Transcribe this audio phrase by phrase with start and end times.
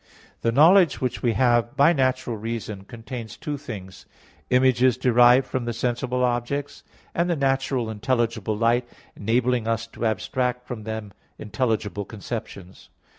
[0.41, 4.07] The knowledge which we have by natural reason contains two things:
[4.49, 6.81] images derived from the sensible objects;
[7.13, 12.89] and the natural intelligible light, enabling us to abstract from them intelligible conceptions.